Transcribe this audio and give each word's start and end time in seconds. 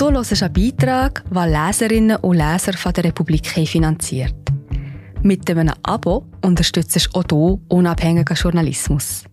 Du 0.00 0.10
hörst 0.10 0.42
einen 0.42 0.52
Beitrag, 0.54 1.22
den 1.30 1.52
Leserinnen 1.52 2.16
und 2.16 2.38
Leser 2.38 2.72
von 2.72 2.90
der 2.94 3.04
Republik 3.04 3.46
finanziert. 3.46 4.34
Mit 5.22 5.50
einem 5.50 5.74
Abo 5.82 6.24
unterstützt 6.42 6.96
du 6.96 7.18
auch 7.18 7.24
du 7.24 7.60
unabhängigen 7.68 8.34
Journalismus. 8.34 9.24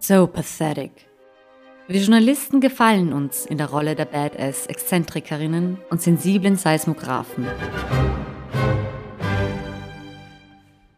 So 0.00 0.26
pathetic. 0.26 1.07
Wir 1.90 2.02
Journalisten 2.02 2.60
gefallen 2.60 3.14
uns 3.14 3.46
in 3.46 3.56
der 3.56 3.70
Rolle 3.70 3.96
der 3.96 4.04
Badass-Exzentrikerinnen 4.04 5.78
und 5.88 6.02
sensiblen 6.02 6.56
Seismographen. 6.56 7.46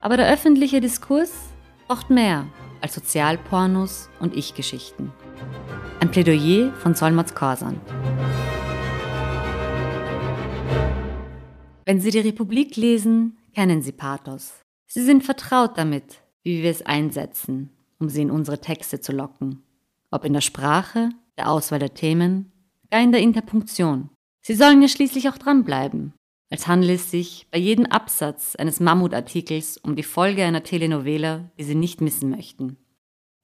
Aber 0.00 0.16
der 0.16 0.28
öffentliche 0.32 0.80
Diskurs 0.80 1.30
braucht 1.86 2.10
mehr 2.10 2.48
als 2.80 2.96
Sozialpornos 2.96 4.10
und 4.18 4.36
Ich-Geschichten. 4.36 5.12
Ein 6.00 6.10
Plädoyer 6.10 6.72
von 6.74 6.96
Solmaz 6.96 7.36
Korsan. 7.36 7.80
Wenn 11.84 12.00
Sie 12.00 12.10
die 12.10 12.18
Republik 12.18 12.74
lesen, 12.74 13.38
kennen 13.54 13.80
Sie 13.80 13.92
Pathos. 13.92 14.54
Sie 14.88 15.04
sind 15.04 15.22
vertraut 15.22 15.78
damit, 15.78 16.20
wie 16.42 16.64
wir 16.64 16.70
es 16.72 16.82
einsetzen 16.82 17.70
um 18.00 18.08
sie 18.08 18.22
in 18.22 18.30
unsere 18.30 18.60
Texte 18.60 19.00
zu 19.00 19.12
locken. 19.12 19.62
Ob 20.10 20.24
in 20.24 20.32
der 20.32 20.40
Sprache, 20.40 21.10
der 21.38 21.50
Auswahl 21.50 21.78
der 21.78 21.94
Themen, 21.94 22.52
gar 22.90 23.00
in 23.00 23.12
der 23.12 23.20
Interpunktion. 23.20 24.10
Sie 24.42 24.54
sollen 24.54 24.82
ja 24.82 24.88
schließlich 24.88 25.28
auch 25.28 25.38
dranbleiben, 25.38 26.14
als 26.50 26.66
handelt 26.66 26.92
es 26.92 27.10
sich 27.10 27.46
bei 27.50 27.58
jedem 27.58 27.86
Absatz 27.86 28.56
eines 28.56 28.80
Mammutartikels 28.80 29.76
um 29.78 29.94
die 29.94 30.02
Folge 30.02 30.44
einer 30.44 30.64
Telenovela, 30.64 31.50
die 31.58 31.64
Sie 31.64 31.74
nicht 31.74 32.00
missen 32.00 32.30
möchten. 32.30 32.76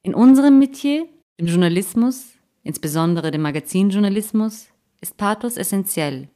In 0.03 0.15
unserem 0.15 0.59
Metier, 0.59 1.07
dem 1.39 1.47
Journalismus, 1.47 2.33
insbesondere 2.63 3.31
dem 3.31 3.43
Magazinjournalismus, 3.43 4.69
ist 5.01 5.17
Pathos 5.17 5.57
essentiell. 5.57 6.29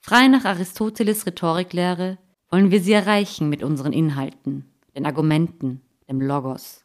Frei 0.00 0.28
nach 0.28 0.44
Aristoteles 0.44 1.26
Rhetoriklehre 1.26 2.18
wollen 2.50 2.70
wir 2.70 2.80
sie 2.80 2.92
erreichen 2.92 3.48
mit 3.48 3.62
unseren 3.62 3.92
Inhalten, 3.92 4.66
den 4.94 5.06
Argumenten, 5.06 5.80
dem 6.08 6.20
Logos. 6.20 6.84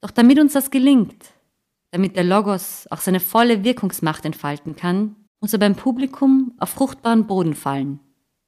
Doch 0.00 0.10
damit 0.10 0.38
uns 0.38 0.54
das 0.54 0.70
gelingt, 0.70 1.34
damit 1.94 2.16
der 2.16 2.24
Logos 2.24 2.88
auch 2.90 2.98
seine 2.98 3.20
volle 3.20 3.62
Wirkungsmacht 3.62 4.24
entfalten 4.24 4.74
kann, 4.74 5.14
muss 5.40 5.52
er 5.52 5.60
beim 5.60 5.76
Publikum 5.76 6.52
auf 6.58 6.70
fruchtbaren 6.70 7.28
Boden 7.28 7.54
fallen. 7.54 8.00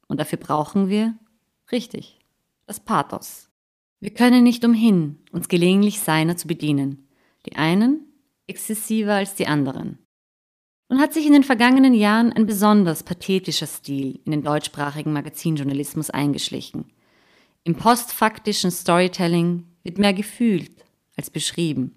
Und 0.09 0.19
dafür 0.19 0.37
brauchen 0.37 0.89
wir, 0.89 1.17
richtig, 1.71 2.19
das 2.65 2.81
Pathos. 2.81 3.49
Wir 4.01 4.13
können 4.13 4.43
nicht 4.43 4.65
umhin, 4.65 5.19
uns 5.31 5.47
gelegentlich 5.47 6.01
seiner 6.01 6.35
zu 6.35 6.45
bedienen, 6.49 7.07
die 7.45 7.55
einen 7.55 8.01
exzessiver 8.47 9.13
als 9.13 9.35
die 9.35 9.47
anderen. 9.47 9.99
Nun 10.89 10.99
hat 10.99 11.13
sich 11.13 11.25
in 11.25 11.31
den 11.31 11.45
vergangenen 11.45 11.93
Jahren 11.93 12.33
ein 12.33 12.47
besonders 12.47 13.03
pathetischer 13.03 13.67
Stil 13.67 14.19
in 14.25 14.31
den 14.33 14.43
deutschsprachigen 14.43 15.13
Magazinjournalismus 15.13 16.09
eingeschlichen. 16.09 16.91
Im 17.63 17.75
postfaktischen 17.75 18.71
Storytelling 18.71 19.63
wird 19.83 19.99
mehr 19.99 20.13
gefühlt 20.13 20.83
als 21.15 21.29
beschrieben. 21.29 21.96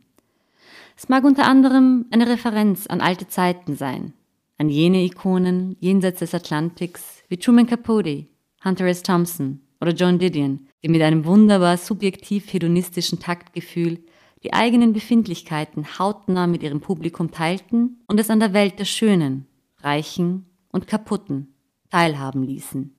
Es 1.03 1.09
mag 1.09 1.25
unter 1.25 1.47
anderem 1.47 2.05
eine 2.11 2.29
Referenz 2.29 2.87
an 2.87 3.01
alte 3.01 3.27
Zeiten 3.27 3.75
sein, 3.75 4.13
an 4.59 4.69
jene 4.69 5.03
Ikonen 5.03 5.75
jenseits 5.81 6.19
des 6.19 6.35
Atlantiks 6.35 7.23
wie 7.31 7.39
Truman 7.39 7.67
Capote, 7.67 8.27
Hunter 8.63 8.85
S. 8.85 9.03
Thompson 9.03 9.63
oder 9.81 9.93
John 9.93 10.19
Didion, 10.19 10.69
die 10.83 10.91
mit 10.91 11.01
einem 11.01 11.25
wunderbar 11.25 11.79
subjektiv 11.79 12.53
hedonistischen 12.53 13.19
Taktgefühl 13.19 14.01
die 14.43 14.53
eigenen 14.53 14.93
Befindlichkeiten 14.93 15.99
hautnah 15.99 16.47
mit 16.47 16.63
ihrem 16.63 16.83
Publikum 16.83 17.31
teilten 17.31 18.03
und 18.07 18.21
es 18.21 18.29
an 18.29 18.41
der 18.41 18.53
Welt 18.53 18.79
der 18.79 18.85
Schönen, 18.85 19.47
Reichen 19.79 20.45
und 20.71 20.87
Kaputten 20.87 21.55
teilhaben 21.89 22.43
ließen. 22.43 22.95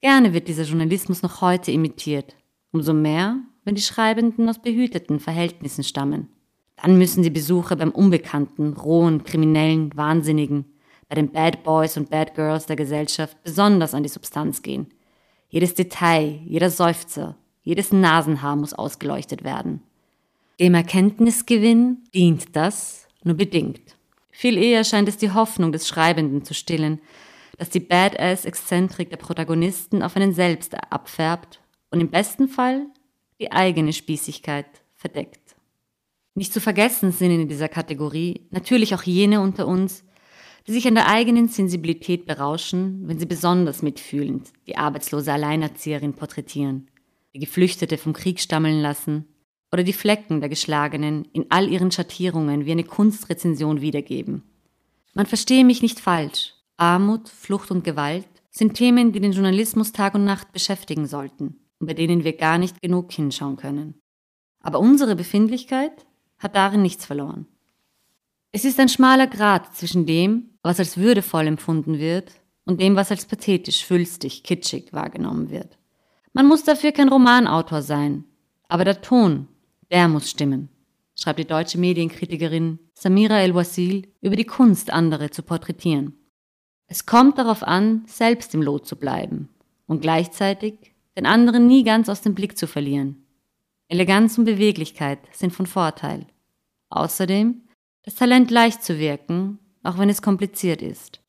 Gerne 0.00 0.32
wird 0.32 0.48
dieser 0.48 0.64
Journalismus 0.64 1.20
noch 1.20 1.42
heute 1.42 1.70
imitiert, 1.70 2.34
umso 2.72 2.94
mehr, 2.94 3.36
wenn 3.64 3.74
die 3.74 3.82
Schreibenden 3.82 4.48
aus 4.48 4.62
behüteten 4.62 5.20
Verhältnissen 5.20 5.84
stammen. 5.84 6.30
Dann 6.82 6.98
müssen 6.98 7.22
die 7.22 7.30
Besucher 7.30 7.76
beim 7.76 7.90
Unbekannten, 7.90 8.74
rohen, 8.74 9.24
kriminellen, 9.24 9.90
Wahnsinnigen, 9.96 10.66
bei 11.08 11.14
den 11.14 11.30
Bad 11.30 11.62
Boys 11.64 11.96
und 11.96 12.10
Bad 12.10 12.34
Girls 12.34 12.66
der 12.66 12.76
Gesellschaft 12.76 13.42
besonders 13.42 13.94
an 13.94 14.02
die 14.02 14.08
Substanz 14.08 14.62
gehen. 14.62 14.88
Jedes 15.48 15.74
Detail, 15.74 16.40
jeder 16.44 16.70
Seufzer, 16.70 17.36
jedes 17.62 17.92
Nasenhaar 17.92 18.56
muss 18.56 18.74
ausgeleuchtet 18.74 19.44
werden. 19.44 19.82
Dem 20.60 20.74
Erkenntnisgewinn 20.74 21.98
dient 22.14 22.56
das 22.56 23.06
nur 23.22 23.36
bedingt. 23.36 23.96
Viel 24.30 24.58
eher 24.58 24.84
scheint 24.84 25.08
es 25.08 25.16
die 25.16 25.32
Hoffnung 25.32 25.72
des 25.72 25.88
Schreibenden 25.88 26.44
zu 26.44 26.54
stillen, 26.54 27.00
dass 27.58 27.70
die 27.70 27.80
Badass-Exzentrik 27.80 29.10
der 29.10 29.16
Protagonisten 29.16 30.02
auf 30.02 30.16
einen 30.16 30.32
selbst 30.32 30.74
abfärbt 30.90 31.60
und 31.90 32.00
im 32.00 32.10
besten 32.10 32.48
Fall 32.48 32.86
die 33.40 33.52
eigene 33.52 33.92
Spießigkeit 33.92 34.66
verdeckt. 34.94 35.45
Nicht 36.36 36.52
zu 36.52 36.60
vergessen 36.60 37.12
sind 37.12 37.30
in 37.30 37.48
dieser 37.48 37.68
Kategorie 37.68 38.42
natürlich 38.50 38.94
auch 38.94 39.02
jene 39.02 39.40
unter 39.40 39.66
uns, 39.66 40.04
die 40.66 40.72
sich 40.72 40.86
an 40.86 40.94
der 40.94 41.08
eigenen 41.08 41.48
Sensibilität 41.48 42.26
berauschen, 42.26 43.08
wenn 43.08 43.18
sie 43.18 43.24
besonders 43.24 43.80
mitfühlend 43.80 44.52
die 44.66 44.76
arbeitslose 44.76 45.32
Alleinerzieherin 45.32 46.12
porträtieren, 46.12 46.90
die 47.34 47.38
Geflüchtete 47.38 47.96
vom 47.96 48.12
Krieg 48.12 48.38
stammeln 48.38 48.82
lassen 48.82 49.24
oder 49.72 49.82
die 49.82 49.94
Flecken 49.94 50.40
der 50.40 50.50
Geschlagenen 50.50 51.26
in 51.32 51.46
all 51.48 51.70
ihren 51.70 51.90
Schattierungen 51.90 52.66
wie 52.66 52.72
eine 52.72 52.84
Kunstrezension 52.84 53.80
wiedergeben. 53.80 54.42
Man 55.14 55.24
verstehe 55.24 55.64
mich 55.64 55.80
nicht 55.80 56.00
falsch. 56.00 56.52
Armut, 56.76 57.30
Flucht 57.30 57.70
und 57.70 57.82
Gewalt 57.82 58.28
sind 58.50 58.74
Themen, 58.74 59.12
die 59.12 59.20
den 59.20 59.32
Journalismus 59.32 59.92
Tag 59.92 60.14
und 60.14 60.26
Nacht 60.26 60.52
beschäftigen 60.52 61.06
sollten 61.06 61.60
und 61.80 61.86
bei 61.86 61.94
denen 61.94 62.24
wir 62.24 62.36
gar 62.36 62.58
nicht 62.58 62.82
genug 62.82 63.10
hinschauen 63.12 63.56
können. 63.56 63.94
Aber 64.62 64.80
unsere 64.80 65.16
Befindlichkeit 65.16 66.05
hat 66.38 66.54
darin 66.54 66.82
nichts 66.82 67.06
verloren. 67.06 67.46
Es 68.52 68.64
ist 68.64 68.80
ein 68.80 68.88
schmaler 68.88 69.26
Grat 69.26 69.74
zwischen 69.74 70.06
dem, 70.06 70.50
was 70.62 70.78
als 70.78 70.96
würdevoll 70.96 71.46
empfunden 71.46 71.98
wird, 71.98 72.32
und 72.66 72.80
dem, 72.80 72.96
was 72.96 73.10
als 73.10 73.24
pathetisch, 73.24 73.84
fülstig, 73.84 74.42
kitschig 74.42 74.92
wahrgenommen 74.92 75.50
wird. 75.50 75.78
Man 76.32 76.46
muss 76.46 76.64
dafür 76.64 76.92
kein 76.92 77.08
Romanautor 77.08 77.80
sein, 77.80 78.24
aber 78.68 78.84
der 78.84 79.00
Ton, 79.00 79.48
der 79.90 80.08
muss 80.08 80.28
stimmen, 80.28 80.68
schreibt 81.14 81.38
die 81.38 81.46
deutsche 81.46 81.78
Medienkritikerin 81.78 82.78
Samira 82.92 83.40
El-Wasil 83.40 84.12
über 84.20 84.36
die 84.36 84.44
Kunst, 84.44 84.90
andere 84.92 85.30
zu 85.30 85.42
porträtieren. 85.42 86.14
Es 86.88 87.06
kommt 87.06 87.38
darauf 87.38 87.62
an, 87.62 88.04
selbst 88.06 88.54
im 88.54 88.62
Lot 88.62 88.86
zu 88.86 88.96
bleiben 88.96 89.48
und 89.86 90.02
gleichzeitig 90.02 90.92
den 91.16 91.26
anderen 91.26 91.66
nie 91.66 91.84
ganz 91.84 92.08
aus 92.08 92.20
dem 92.20 92.34
Blick 92.34 92.58
zu 92.58 92.66
verlieren. 92.66 93.25
Eleganz 93.88 94.36
und 94.38 94.44
Beweglichkeit 94.44 95.20
sind 95.32 95.52
von 95.52 95.66
Vorteil. 95.66 96.26
Außerdem 96.90 97.62
das 98.02 98.14
Talent 98.14 98.50
leicht 98.50 98.82
zu 98.82 98.98
wirken, 98.98 99.58
auch 99.82 99.98
wenn 99.98 100.08
es 100.08 100.22
kompliziert 100.22 100.82
ist. 100.82 101.20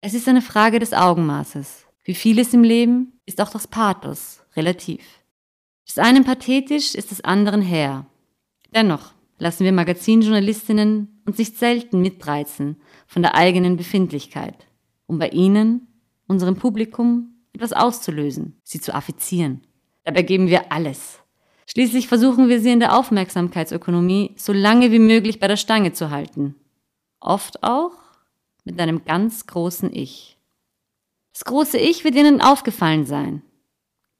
Es 0.00 0.14
ist 0.14 0.28
eine 0.28 0.42
Frage 0.42 0.78
des 0.78 0.92
Augenmaßes. 0.92 1.86
Wie 2.04 2.14
vieles 2.14 2.52
im 2.52 2.64
Leben 2.64 3.20
ist 3.26 3.40
auch 3.40 3.50
das 3.50 3.68
Pathos 3.68 4.42
relativ. 4.56 5.02
Des 5.86 5.98
einen 5.98 6.24
pathetisch 6.24 6.94
ist 6.94 7.10
des 7.10 7.22
anderen 7.22 7.62
her. 7.62 8.06
Dennoch 8.74 9.12
lassen 9.38 9.64
wir 9.64 9.72
Magazinjournalistinnen 9.72 11.22
uns 11.26 11.38
nicht 11.38 11.58
selten 11.58 12.00
mitreizen 12.00 12.80
von 13.06 13.22
der 13.22 13.34
eigenen 13.34 13.76
Befindlichkeit, 13.76 14.66
um 15.06 15.18
bei 15.18 15.28
ihnen, 15.28 15.86
unserem 16.26 16.56
Publikum, 16.56 17.34
etwas 17.52 17.72
auszulösen, 17.72 18.58
sie 18.62 18.80
zu 18.80 18.94
affizieren. 18.94 19.60
Dabei 20.04 20.22
geben 20.22 20.48
wir 20.48 20.72
alles. 20.72 21.21
Schließlich 21.72 22.06
versuchen 22.06 22.50
wir 22.50 22.60
sie 22.60 22.70
in 22.70 22.80
der 22.80 22.98
Aufmerksamkeitsökonomie 22.98 24.34
so 24.36 24.52
lange 24.52 24.92
wie 24.92 24.98
möglich 24.98 25.40
bei 25.40 25.48
der 25.48 25.56
Stange 25.56 25.94
zu 25.94 26.10
halten. 26.10 26.54
Oft 27.18 27.62
auch 27.62 27.92
mit 28.64 28.78
einem 28.78 29.06
ganz 29.06 29.46
großen 29.46 29.90
Ich. 29.90 30.36
Das 31.32 31.46
große 31.46 31.78
Ich 31.78 32.04
wird 32.04 32.14
Ihnen 32.14 32.42
aufgefallen 32.42 33.06
sein. 33.06 33.40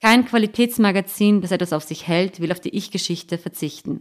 Kein 0.00 0.24
Qualitätsmagazin, 0.24 1.42
das 1.42 1.50
etwas 1.50 1.74
auf 1.74 1.84
sich 1.84 2.08
hält, 2.08 2.40
will 2.40 2.52
auf 2.52 2.60
die 2.60 2.74
Ich-Geschichte 2.74 3.36
verzichten. 3.36 4.00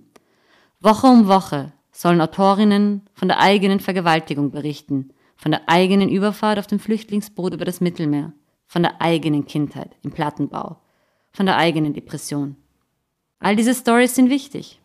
Woche 0.80 1.07
um 1.07 1.27
Woche 1.27 1.74
sollen 1.92 2.21
Autorinnen 2.21 3.01
von 3.13 3.27
der 3.27 3.42
eigenen 3.42 3.81
Vergewaltigung 3.81 4.51
berichten, 4.51 5.12
von 5.36 5.51
der 5.51 5.68
eigenen 5.68 6.07
Überfahrt 6.07 6.57
auf 6.57 6.68
dem 6.68 6.80
Flüchtlingsboot 6.80 7.54
über 7.54 7.65
das 7.65 7.81
Mittelmeer, 7.81 8.31
von 8.65 8.83
der 8.83 9.01
eigenen 9.01 9.44
Kindheit 9.44 9.97
im 10.04 10.12
Plattenbau, 10.12 10.77
von 11.33 11.45
der 11.45 11.57
eigenen 11.57 11.94
Depression. 11.94 12.56
All 13.42 13.56
diese 13.56 13.74
Stories 13.74 14.14
sind 14.14 14.30
wichtig. 14.30 14.80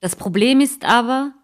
Das 0.00 0.16
Problem 0.16 0.62
ist 0.62 0.86
aber, 0.86 1.34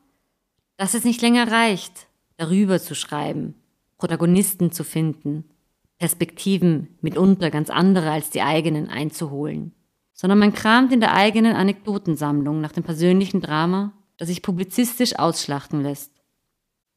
dass 0.79 0.95
es 0.95 1.05
nicht 1.05 1.21
länger 1.21 1.53
reicht, 1.53 2.09
darüber 2.39 2.81
zu 2.81 2.95
schreiben, 2.95 3.55
Protagonisten 3.99 4.73
zu 4.73 4.83
finden, 4.83 5.45
Perspektiven 5.99 6.97
mitunter 7.03 7.51
ganz 7.51 7.69
andere 7.69 8.11
als 8.11 8.31
die 8.31 8.41
eigenen 8.41 8.89
einzuholen, 8.89 9.75
sondern 10.15 10.39
man 10.39 10.55
kramt 10.55 10.95
in 10.95 11.01
der 11.01 11.13
eigenen 11.13 11.55
Anekdotensammlung 11.55 12.63
nach 12.63 12.73
dem 12.73 12.85
persönlichen 12.85 13.43
Drama, 13.43 13.93
das 14.17 14.29
sich 14.29 14.41
publizistisch 14.41 15.19
ausschlachten 15.19 15.83
lässt. 15.83 16.11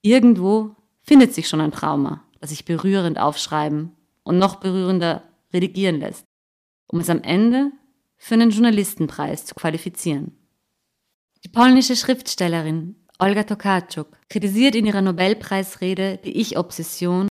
Irgendwo 0.01 0.73
findet 1.01 1.33
sich 1.33 1.49
schon 1.49 1.59
ein 1.59 1.73
Trauma, 1.73 2.23
das 2.39 2.51
sich 2.51 2.63
berührend 2.63 3.19
aufschreiben 3.19 3.91
und 4.23 4.37
noch 4.37 4.55
berührender 4.55 5.23
redigieren 5.51 5.99
lässt, 5.99 6.23
um 6.87 7.01
es 7.01 7.09
am 7.09 7.23
Ende 7.23 7.73
für 8.19 8.35
einen 8.35 8.51
Journalistenpreis 8.51 9.45
zu 9.45 9.55
qualifizieren. 9.55 10.37
Die 11.43 11.49
polnische 11.49 11.95
Schriftstellerin 11.95 12.95
Olga 13.17 13.43
Tokarczuk 13.43 14.17
kritisiert 14.29 14.75
in 14.75 14.85
ihrer 14.85 15.01
Nobelpreisrede 15.01 16.19
die 16.23 16.39
Ich-Obsession. 16.41 17.27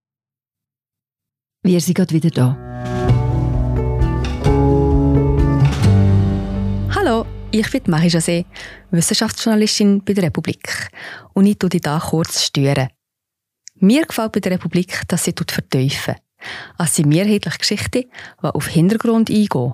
Wir 1.63 1.81
sind 1.81 1.95
gerade 1.95 2.13
wieder 2.13 2.29
da. 2.29 2.57
Hallo, 6.95 7.25
ich 7.51 7.69
bin 7.69 7.83
Marie 7.87 8.07
José, 8.07 8.45
Wissenschaftsjournalistin 8.91 10.03
bei 10.03 10.13
der 10.13 10.23
Republik. 10.25 10.89
Und 11.33 11.45
ich 11.45 11.59
tue 11.59 11.69
dich 11.69 11.81
hier 11.83 12.01
kurz 12.09 12.43
stören. 12.43 12.89
Mir 13.75 14.05
gefällt 14.05 14.31
bei 14.31 14.39
der 14.39 14.53
Republik, 14.53 15.01
dass 15.09 15.25
sie 15.25 15.33
vertiefen. 15.37 16.15
Es 16.79 16.95
sind 16.95 17.09
mehrheitlich 17.09 17.57
Geschichten, 17.57 18.05
die 18.41 18.47
auf 18.47 18.67
Hintergrund 18.67 19.29
eingehen. 19.29 19.73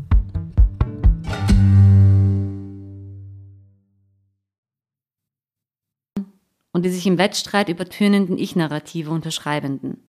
Und 6.81 6.85
die 6.85 6.89
sich 6.89 7.05
im 7.05 7.19
Wettstreit 7.19 7.69
übertönenden 7.69 8.39
Ich-Narrative 8.39 9.11
unterschreibenden. 9.11 10.07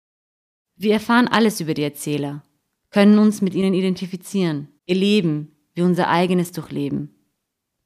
Wir 0.78 0.94
erfahren 0.94 1.28
alles 1.28 1.60
über 1.60 1.74
die 1.74 1.84
Erzähler, 1.84 2.44
können 2.92 3.20
uns 3.20 3.42
mit 3.42 3.56
ihnen 3.56 3.74
identifizieren, 3.74 4.70
ihr 4.86 4.96
Leben 4.96 5.54
wie 5.74 5.82
unser 5.82 6.08
eigenes 6.08 6.54
durchleben. 6.54 7.14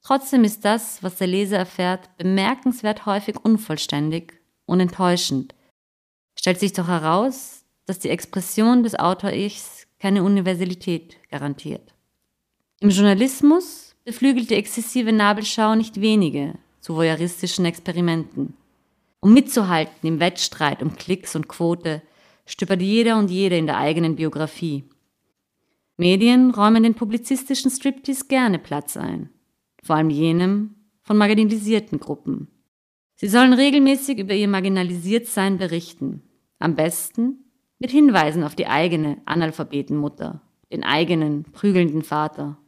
Trotzdem 0.04 0.44
ist 0.44 0.66
das, 0.66 1.02
was 1.02 1.16
der 1.16 1.26
Leser 1.26 1.58
erfährt, 1.58 2.16
bemerkenswert 2.18 3.08
häufig 3.08 3.44
unvollständig 3.44 4.34
und 4.68 4.80
enttäuschend. 4.80 5.56
Stellt 6.38 6.60
sich 6.60 6.74
doch 6.74 6.88
heraus, 6.88 7.66
dass 7.88 7.98
die 7.98 8.10
Expression 8.10 8.84
des 8.84 8.94
Autor-Ichs 8.94 9.88
keine 9.98 10.22
Universalität 10.22 11.18
garantiert. 11.32 11.96
Im 12.82 12.92
Journalismus 12.92 13.96
beflügelt 14.04 14.52
die 14.52 14.56
exzessive 14.56 15.12
Nabelschau 15.12 15.74
nicht 15.74 16.00
wenige 16.02 16.54
zu 16.82 16.96
voyeuristischen 16.96 17.66
Experimenten. 17.66 18.54
Um 19.26 19.34
mitzuhalten 19.34 20.08
im 20.08 20.20
Wettstreit 20.20 20.84
um 20.84 20.98
Klicks 20.98 21.36
und 21.36 21.48
Quote, 21.48 22.04
stöbert 22.46 22.80
jeder 22.80 23.18
und 23.18 23.32
jede 23.32 23.58
in 23.58 23.66
der 23.66 23.80
eigenen 23.80 24.18
Biografie. 24.18 24.84
Medien 25.98 26.52
räumen 26.52 26.84
den 26.84 26.94
publizistischen 26.94 27.72
Striptease 27.72 28.26
gerne 28.28 28.60
Platz 28.60 28.96
ein, 28.98 29.32
vor 29.82 29.96
allem 29.96 30.12
jenem 30.12 30.76
von 31.02 31.18
marginalisierten 31.18 32.00
Gruppen. 32.00 32.50
Sie 33.16 33.28
sollen 33.28 33.54
regelmäßig 33.54 34.20
über 34.20 34.36
ihr 34.36 34.48
Marginalisiertsein 34.48 35.58
berichten, 35.58 36.22
am 36.60 36.76
besten 36.76 37.46
mit 37.80 37.90
Hinweisen 37.90 38.44
auf 38.44 38.54
die 38.54 38.68
eigene 38.68 39.24
Analphabetenmutter, 39.26 40.44
den 40.72 40.84
eigenen 40.84 41.46
prügelnden 41.46 42.04
Vater, 42.04 42.60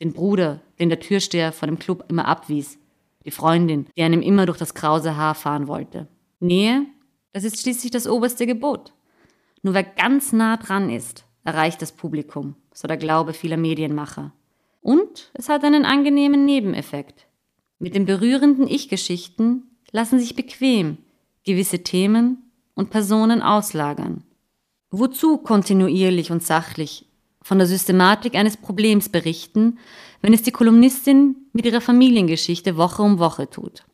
den 0.00 0.14
Bruder, 0.14 0.62
den 0.78 0.88
der 0.88 1.00
Türsteher 1.00 1.52
vor 1.52 1.66
dem 1.68 1.78
Club 1.78 2.06
immer 2.08 2.24
abwies, 2.24 2.78
die 3.24 3.30
Freundin, 3.30 3.86
die 3.96 4.02
einem 4.02 4.22
immer 4.22 4.46
durch 4.46 4.58
das 4.58 4.74
krause 4.74 5.16
Haar 5.16 5.34
fahren 5.34 5.68
wollte. 5.68 6.08
Nähe, 6.40 6.86
das 7.32 7.44
ist 7.44 7.60
schließlich 7.60 7.90
das 7.90 8.06
oberste 8.06 8.46
Gebot. 8.46 8.92
Nur 9.62 9.74
wer 9.74 9.84
ganz 9.84 10.32
nah 10.32 10.56
dran 10.56 10.90
ist, 10.90 11.24
erreicht 11.44 11.82
das 11.82 11.92
Publikum, 11.92 12.56
so 12.72 12.88
der 12.88 12.96
Glaube 12.96 13.32
vieler 13.32 13.56
Medienmacher. 13.56 14.32
Und 14.80 15.30
es 15.34 15.48
hat 15.48 15.64
einen 15.64 15.84
angenehmen 15.84 16.44
Nebeneffekt. 16.44 17.26
Mit 17.78 17.94
den 17.94 18.06
berührenden 18.06 18.66
Ich-Geschichten 18.66 19.64
lassen 19.92 20.18
sich 20.18 20.34
bequem 20.34 20.98
gewisse 21.44 21.82
Themen 21.82 22.50
und 22.74 22.90
Personen 22.90 23.42
auslagern. 23.42 24.24
Wozu 24.90 25.38
kontinuierlich 25.38 26.30
und 26.30 26.42
sachlich 26.42 27.06
von 27.42 27.58
der 27.58 27.66
Systematik 27.66 28.34
eines 28.34 28.56
Problems 28.56 29.08
berichten, 29.08 29.78
wenn 30.20 30.34
es 30.34 30.42
die 30.42 30.52
Kolumnistin 30.52 31.36
mit 31.52 31.66
ihrer 31.66 31.80
Familiengeschichte 31.80 32.76
Woche 32.76 33.02
um 33.02 33.18
Woche 33.18 33.48
tut. 33.48 33.84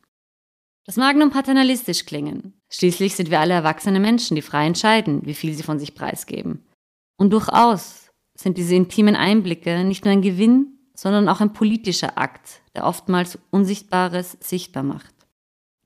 Das 0.85 0.97
mag 0.97 1.17
nun 1.17 1.31
paternalistisch 1.31 2.07
klingen. 2.07 2.55
Schließlich 2.71 3.17
sind 3.17 3.31
wir 3.31 3.41
alle 3.41 3.55
erwachsene 3.55 3.99
Menschen, 3.99 4.37
die 4.37 4.43
frei 4.43 4.67
entscheiden, 4.67 5.25
wie 5.25 5.35
viel 5.35 5.53
sie 5.55 5.65
von 5.65 5.79
sich 5.79 5.95
preisgeben. 5.95 6.65
Und 7.17 7.33
durchaus 7.33 8.11
sind 8.35 8.57
diese 8.57 8.75
intimen 8.75 9.17
Einblicke 9.17 9.83
nicht 9.85 10.05
nur 10.05 10.13
ein 10.13 10.23
Gewinn, 10.23 10.79
sondern 10.95 11.29
auch 11.29 11.41
ein 11.41 11.53
politischer 11.53 12.19
Akt, 12.19 12.61
der 12.75 12.87
oftmals 12.87 13.39
Unsichtbares 13.51 14.37
sichtbar 14.41 14.83
macht. 14.83 15.15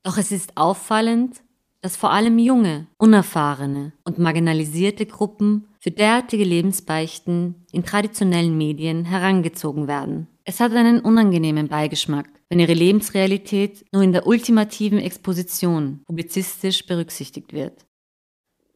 Doch 0.03 0.19
es 0.19 0.33
ist 0.33 0.57
auffallend, 0.57 1.43
dass 1.83 1.97
vor 1.97 2.11
allem 2.11 2.39
junge, 2.39 2.87
unerfahrene 2.99 3.93
und 4.05 4.19
marginalisierte 4.19 5.07
Gruppen 5.07 5.69
für 5.79 5.91
derartige 5.91 6.45
Lebensbeichten 6.45 7.67
in 7.73 7.85
traditionellen 7.85 8.57
Medien 8.57 9.07
herangezogen 9.07 9.89
werden. 9.89 10.29
Es 10.45 10.61
hat 10.61 10.73
einen 10.73 11.01
unangenehmen 11.01 11.69
Beigeschmack, 11.69 12.29
wenn 12.49 12.61
ihre 12.61 12.75
Lebensrealität 12.75 13.85
nur 13.93 14.03
in 14.03 14.13
der 14.13 14.27
ultimativen 14.27 14.99
Exposition 14.99 16.03
publizistisch 16.07 16.87
berücksichtigt 16.87 17.53
wird. 17.53 17.87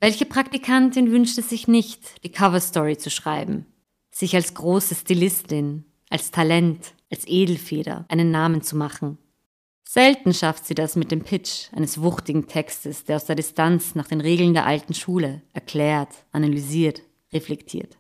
Welche 0.01 0.27
Praktikantin 0.27 1.11
wünscht 1.11 1.39
es 1.39 1.49
sich 1.49 1.67
nicht, 1.67 2.23
die 2.25 2.31
Coverstory 2.31 2.99
zu 2.99 3.11
schreiben, 3.11 3.67
sich 4.11 4.35
als 4.35 4.55
große 4.55 4.95
Stilistin, 4.95 5.85
als 6.11 6.31
Talent, 6.31 6.95
als 7.11 7.27
Edelfeder 7.27 8.05
einen 8.09 8.31
Namen 8.31 8.63
zu 8.63 8.77
machen 8.77 9.19
Selten 9.95 10.35
schafft 10.35 10.67
sie 10.67 10.75
das 10.75 10.97
mit 10.97 11.13
dem 11.13 11.23
Pitch 11.23 11.73
eines 11.73 12.01
wuchtigen 12.01 12.49
Textes, 12.49 13.05
der 13.05 13.15
aus 13.15 13.27
der 13.27 13.37
Distanz 13.37 13.95
nach 13.95 14.09
den 14.09 14.21
Regeln 14.21 14.53
der 14.53 14.67
alten 14.67 14.93
Schule 14.93 15.43
erklärt, 15.53 16.09
analysiert, 16.33 17.03
reflektiert. 17.33 17.97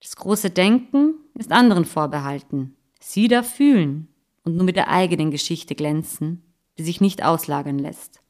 Das 0.00 0.16
große 0.16 0.50
Denken 0.50 1.14
ist 1.38 1.52
anderen 1.52 1.84
vorbehalten. 1.84 2.76
Sie 3.04 3.26
darf 3.26 3.54
fühlen 3.56 4.06
und 4.44 4.54
nur 4.54 4.64
mit 4.64 4.76
der 4.76 4.88
eigenen 4.88 5.32
Geschichte 5.32 5.74
glänzen, 5.74 6.40
die 6.78 6.84
sich 6.84 7.00
nicht 7.00 7.24
auslagern 7.24 7.80
lässt. 7.80 8.22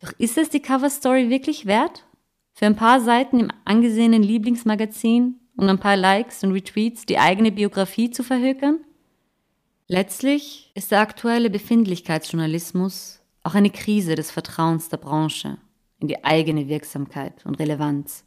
Doch 0.00 0.12
ist 0.18 0.36
es 0.36 0.50
die 0.50 0.60
Coverstory 0.60 1.30
wirklich 1.30 1.66
wert? 1.66 2.04
Für 2.52 2.66
ein 2.66 2.74
paar 2.74 3.00
Seiten 3.00 3.38
im 3.38 3.52
angesehenen 3.64 4.24
Lieblingsmagazin 4.24 5.36
und 5.56 5.68
ein 5.68 5.78
paar 5.78 5.96
Likes 5.96 6.42
und 6.42 6.50
Retweets 6.50 7.06
die 7.06 7.18
eigene 7.18 7.52
Biografie 7.52 8.10
zu 8.10 8.24
verhökern? 8.24 8.80
Letztlich 9.86 10.72
ist 10.74 10.90
der 10.90 11.00
aktuelle 11.00 11.48
Befindlichkeitsjournalismus 11.48 13.20
auch 13.44 13.54
eine 13.54 13.70
Krise 13.70 14.16
des 14.16 14.32
Vertrauens 14.32 14.88
der 14.88 14.96
Branche 14.96 15.58
in 16.00 16.08
die 16.08 16.24
eigene 16.24 16.66
Wirksamkeit 16.66 17.46
und 17.46 17.60
Relevanz. 17.60 18.24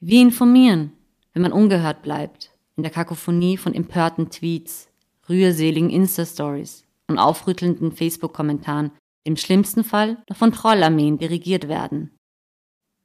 Wie 0.00 0.22
informieren, 0.22 0.92
wenn 1.34 1.42
man 1.42 1.52
ungehört 1.52 2.00
bleibt, 2.00 2.53
in 2.76 2.82
der 2.82 2.92
Kakophonie 2.92 3.56
von 3.56 3.74
empörten 3.74 4.30
Tweets, 4.30 4.88
rührseligen 5.28 5.90
Insta-Stories 5.90 6.84
und 7.08 7.18
aufrüttelnden 7.18 7.92
Facebook-Kommentaren, 7.92 8.90
im 9.24 9.36
schlimmsten 9.36 9.84
Fall 9.84 10.22
noch 10.28 10.36
von 10.36 10.52
Trollarmeen 10.52 11.18
dirigiert 11.18 11.68
werden. 11.68 12.10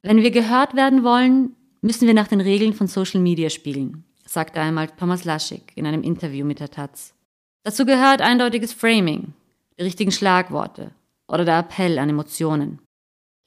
Wenn 0.02 0.18
wir 0.18 0.32
gehört 0.32 0.76
werden 0.76 1.04
wollen, 1.04 1.56
müssen 1.82 2.08
wir 2.08 2.14
nach 2.14 2.28
den 2.28 2.42
Regeln 2.42 2.74
von 2.74 2.88
Social 2.88 3.22
Media 3.22 3.50
spielen, 3.50 4.04
sagte 4.26 4.60
einmal 4.60 4.88
Thomas 4.88 5.24
Laschig 5.24 5.72
in 5.76 5.86
einem 5.86 6.04
Interview 6.04 6.46
mit 6.46 6.60
der 6.60 6.72
Taz. 6.72 7.14
Dazu 7.64 7.86
gehört 7.86 8.22
eindeutiges 8.22 8.74
Framing, 8.74 9.34
die 9.78 9.84
richtigen 9.84 10.12
Schlagworte 10.12 10.92
oder 11.28 11.46
der 11.46 11.60
Appell 11.60 12.00
an 12.00 12.10
Emotionen. 12.10 12.80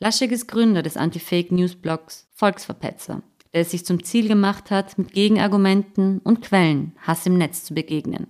Laschek 0.00 0.32
ist 0.32 0.48
Gründer 0.48 0.82
des 0.82 0.96
Anti-Fake-News-Blogs 0.96 2.26
Volksverpetzer, 2.32 3.22
der 3.52 3.62
es 3.62 3.70
sich 3.70 3.84
zum 3.84 4.02
Ziel 4.02 4.28
gemacht 4.28 4.70
hat, 4.70 4.98
mit 4.98 5.12
Gegenargumenten 5.12 6.20
und 6.20 6.42
Quellen 6.42 6.92
Hass 6.98 7.26
im 7.26 7.38
Netz 7.38 7.64
zu 7.64 7.74
begegnen. 7.74 8.26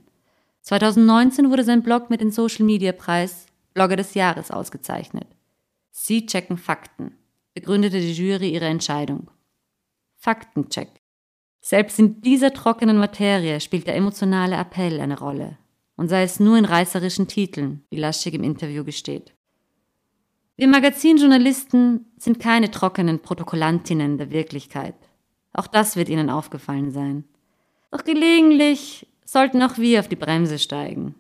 2019 0.62 1.50
wurde 1.50 1.64
sein 1.64 1.82
Blog 1.82 2.10
mit 2.10 2.20
dem 2.20 2.30
Social-Media-Preis 2.30 3.46
Blogger 3.74 3.96
des 3.96 4.14
Jahres 4.14 4.50
ausgezeichnet. 4.50 5.26
Sie 5.90 6.26
checken 6.26 6.58
Fakten, 6.58 7.16
begründete 7.54 8.00
die 8.00 8.12
Jury 8.12 8.50
ihre 8.50 8.66
Entscheidung. 8.66 9.30
Faktencheck. 10.16 10.88
Selbst 11.60 11.98
in 11.98 12.20
dieser 12.20 12.52
trockenen 12.52 12.98
Materie 12.98 13.60
spielt 13.60 13.86
der 13.86 13.96
emotionale 13.96 14.56
Appell 14.56 15.00
eine 15.00 15.18
Rolle. 15.18 15.58
Und 15.96 16.08
sei 16.08 16.22
es 16.22 16.40
nur 16.40 16.56
in 16.58 16.64
reißerischen 16.64 17.28
Titeln, 17.28 17.84
wie 17.90 17.98
Laschig 17.98 18.34
im 18.34 18.42
Interview 18.42 18.84
gesteht. 18.84 19.32
Wir 20.56 20.68
Magazinjournalisten 20.68 22.12
sind 22.18 22.40
keine 22.40 22.70
trockenen 22.70 23.20
Protokollantinnen 23.20 24.18
der 24.18 24.30
Wirklichkeit. 24.30 24.94
Auch 25.52 25.66
das 25.66 25.96
wird 25.96 26.08
Ihnen 26.08 26.30
aufgefallen 26.30 26.90
sein. 26.90 27.24
Doch 27.90 28.04
gelegentlich 28.04 29.06
sollten 29.24 29.62
auch 29.62 29.78
wir 29.78 30.00
auf 30.00 30.08
die 30.08 30.16
Bremse 30.16 30.58
steigen. 30.58 31.14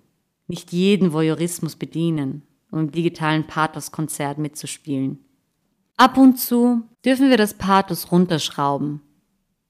Nicht 0.46 0.72
jeden 0.72 1.12
Voyeurismus 1.12 1.76
bedienen, 1.76 2.42
um 2.70 2.80
im 2.80 2.92
digitalen 2.92 3.46
Pathos-Konzert 3.46 4.38
mitzuspielen. 4.38 5.18
Ab 5.96 6.16
und 6.16 6.38
zu 6.38 6.82
dürfen 7.04 7.30
wir 7.30 7.36
das 7.36 7.54
Pathos 7.54 8.10
runterschrauben 8.10 9.00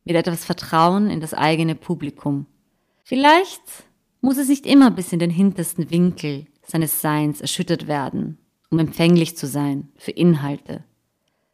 mit 0.05 0.17
etwas 0.17 0.45
Vertrauen 0.45 1.11
in 1.11 1.21
das 1.21 1.35
eigene 1.35 1.75
Publikum. 1.75 2.47
Vielleicht 3.05 3.63
muss 4.21 4.39
es 4.39 4.49
nicht 4.49 4.67
immer 4.67 4.91
bis 4.91 5.13
in 5.13 5.19
den 5.19 5.31
hintersten 5.31 5.91
Winkel 5.91 6.47
seines 6.67 7.01
Seins 7.01 7.41
erschüttert 7.41 7.87
werden, 7.87 8.39
um 8.71 8.79
empfänglich 8.79 9.37
zu 9.37 9.47
sein 9.47 9.89
für 9.97 10.13
Inhalte. 10.13 10.85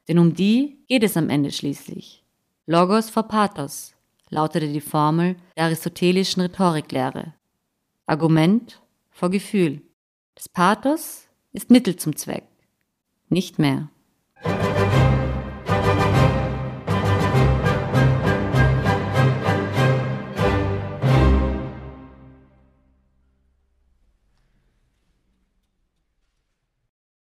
Denn 0.07 0.19
um 0.19 0.35
die 0.35 0.79
geht 0.89 1.03
es 1.03 1.17
am 1.17 1.31
Ende 1.31 1.51
schließlich. 1.51 2.25
Logos 2.71 3.09
vor 3.09 3.23
Pathos 3.23 3.95
lautete 4.29 4.69
die 4.71 4.83
Formel 4.83 5.37
der 5.57 5.65
aristotelischen 5.65 6.43
Rhetoriklehre. 6.43 7.33
Argument 8.05 8.83
vor 9.11 9.31
Gefühl. 9.31 9.81
Das 10.35 10.51
Pathos 10.51 11.29
ist 11.55 11.71
Mittel 11.71 11.97
zum 11.97 12.15
Zweck, 12.15 12.45
nicht 13.31 13.59
mehr. 13.59 13.89